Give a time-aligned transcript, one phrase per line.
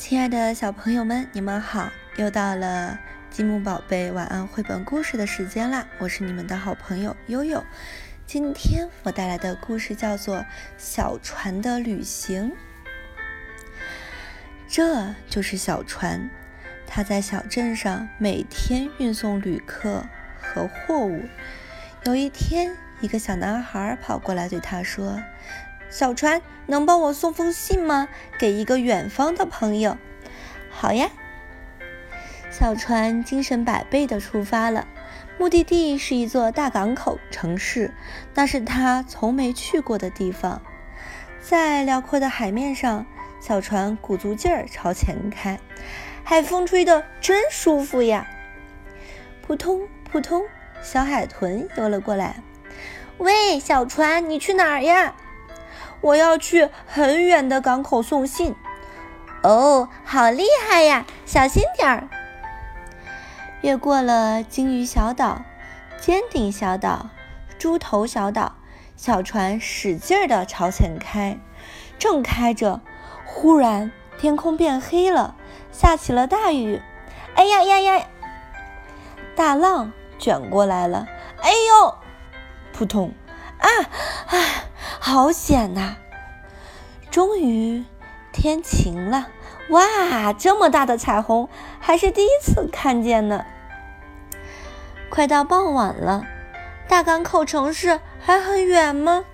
[0.00, 1.90] 亲爱的小朋友们，你们好！
[2.16, 5.86] 又到了积木宝贝晚安绘本故事的时间啦！
[5.98, 7.62] 我是你们的好朋友悠悠。
[8.26, 10.38] 今天我带来的故事叫做
[10.78, 12.50] 《小船的旅行》。
[14.66, 16.30] 这就是小船，
[16.86, 20.02] 它在小镇上每天运送旅客
[20.40, 21.24] 和货物。
[22.04, 25.20] 有一天，一个小男孩跑过来对他说。
[25.90, 28.08] 小船能帮我送封信吗？
[28.38, 29.98] 给一个远方的朋友。
[30.70, 31.10] 好呀。
[32.50, 34.86] 小船精神百倍地出发了，
[35.38, 37.92] 目的地是一座大港口城市，
[38.34, 40.62] 那是他从没去过的地方。
[41.40, 43.06] 在辽阔的海面上，
[43.40, 45.58] 小船鼓足劲儿朝前开，
[46.22, 48.26] 海风吹得真舒服呀。
[49.40, 50.42] 扑通扑通，
[50.82, 52.42] 小海豚游了过来。
[53.18, 55.14] 喂，小船，你去哪儿呀？
[56.00, 58.54] 我要去很远的港口送信。
[59.42, 61.06] 哦，好厉害呀！
[61.24, 62.08] 小心点儿。
[63.62, 65.42] 越过了鲸鱼小岛、
[65.98, 67.10] 尖顶小岛、
[67.58, 68.56] 猪头小岛，
[68.96, 71.38] 小船使劲儿地朝前开。
[71.98, 72.80] 正开着，
[73.26, 75.34] 忽然天空变黑了，
[75.70, 76.80] 下起了大雨。
[77.34, 78.06] 哎呀呀呀！
[79.36, 81.06] 大浪卷过来了。
[81.42, 81.94] 哎呦！
[82.72, 83.12] 扑通！
[83.58, 83.68] 啊
[84.26, 84.36] 啊！
[85.02, 85.96] 好险呐！
[87.10, 87.84] 终于
[88.32, 89.28] 天晴了，
[89.70, 91.48] 哇，这么大的彩虹
[91.80, 93.44] 还是第一次看见呢。
[95.08, 96.24] 快到傍晚了，
[96.86, 99.24] 大港口城市还很远吗？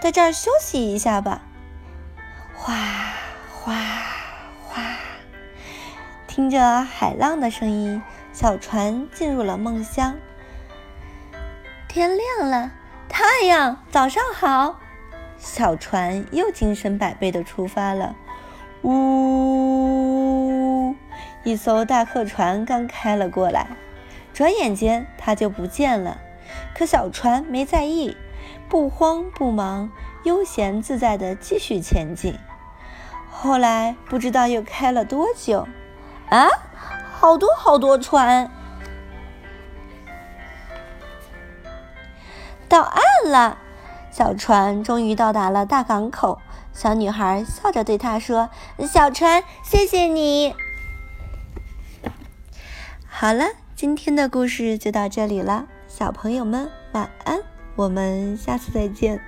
[0.00, 1.42] 在这儿休息一下吧。
[2.54, 2.74] 哗
[3.52, 3.74] 哗
[4.66, 4.82] 哗，
[6.26, 10.16] 听着海浪的声音，小船进入了梦乡。
[11.86, 12.72] 天亮了。
[13.10, 14.78] 太阳，早上好！
[15.36, 18.14] 小船又精神百倍地出发了。
[18.82, 18.94] 呜，
[21.42, 23.66] 一艘大客船刚开了过来，
[24.32, 26.18] 转眼间它就不见了。
[26.74, 28.16] 可小船没在意，
[28.68, 29.90] 不慌不忙，
[30.22, 32.38] 悠闲自在地继续前进。
[33.28, 35.66] 后来不知道又开了多久，
[36.28, 36.48] 啊，
[37.12, 38.50] 好多好多船！
[42.70, 43.58] 到岸了，
[44.12, 46.40] 小船终于到达了大港口。
[46.72, 48.48] 小女孩笑着对他说
[48.88, 50.54] ：“小船，谢谢你。”
[53.10, 57.40] 好了，今天的故事就到这里了，小朋友们晚安，
[57.74, 59.20] 我们下次再见。